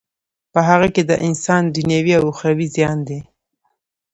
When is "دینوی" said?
1.75-2.13